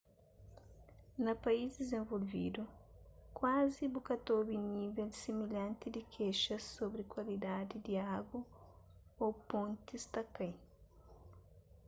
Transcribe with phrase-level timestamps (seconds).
[1.17, 2.63] na país dizenvolvidu
[3.37, 8.37] kuazi bu ka ta obi nível similhanti di kexas sobri kualidadi di agu
[9.23, 10.53] ô pontis ta kai